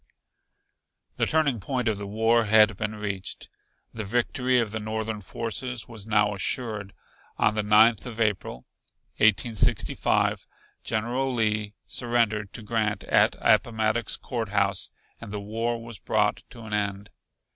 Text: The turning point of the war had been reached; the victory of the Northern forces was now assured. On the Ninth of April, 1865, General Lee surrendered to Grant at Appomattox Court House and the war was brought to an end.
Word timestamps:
The 1.17 1.27
turning 1.27 1.59
point 1.59 1.87
of 1.87 1.99
the 1.99 2.07
war 2.07 2.45
had 2.45 2.75
been 2.75 2.95
reached; 2.95 3.49
the 3.93 4.03
victory 4.03 4.57
of 4.59 4.71
the 4.71 4.79
Northern 4.79 5.21
forces 5.21 5.87
was 5.87 6.07
now 6.07 6.33
assured. 6.33 6.95
On 7.37 7.53
the 7.53 7.61
Ninth 7.61 8.07
of 8.07 8.19
April, 8.19 8.65
1865, 9.17 10.47
General 10.83 11.31
Lee 11.31 11.75
surrendered 11.85 12.51
to 12.53 12.63
Grant 12.63 13.03
at 13.03 13.35
Appomattox 13.39 14.17
Court 14.17 14.49
House 14.49 14.89
and 15.19 15.31
the 15.31 15.39
war 15.39 15.79
was 15.79 15.99
brought 15.99 16.43
to 16.49 16.63
an 16.63 16.73
end. 16.73 17.11